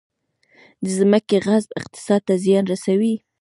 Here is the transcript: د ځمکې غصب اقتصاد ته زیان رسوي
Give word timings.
د 0.83 0.85
ځمکې 0.97 1.37
غصب 1.45 1.69
اقتصاد 1.79 2.21
ته 2.27 2.33
زیان 2.43 2.63
رسوي 2.71 3.15